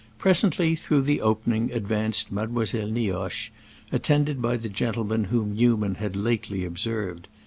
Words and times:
Presently, 0.17 0.73
through 0.75 1.03
the 1.03 1.21
opening, 1.21 1.71
advanced 1.71 2.31
Mademoiselle 2.31 2.87
Nioche, 2.89 3.51
attended 3.91 4.41
by 4.41 4.57
the 4.57 4.67
gentleman 4.67 5.25
whom 5.25 5.53
Newman 5.55 5.93
had 6.01 6.15
lately 6.15 6.65
observed. 6.65 7.27